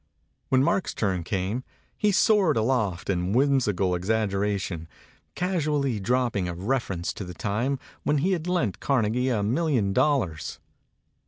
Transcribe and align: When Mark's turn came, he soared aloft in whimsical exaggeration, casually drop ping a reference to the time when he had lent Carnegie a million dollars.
When 0.49 0.63
Mark's 0.63 0.95
turn 0.95 1.23
came, 1.23 1.63
he 1.95 2.11
soared 2.11 2.57
aloft 2.57 3.07
in 3.07 3.33
whimsical 3.33 3.93
exaggeration, 3.93 4.87
casually 5.35 5.99
drop 5.99 6.33
ping 6.33 6.47
a 6.49 6.55
reference 6.55 7.13
to 7.13 7.23
the 7.23 7.35
time 7.35 7.77
when 8.01 8.17
he 8.17 8.31
had 8.31 8.47
lent 8.47 8.79
Carnegie 8.79 9.29
a 9.29 9.43
million 9.43 9.93
dollars. 9.93 10.59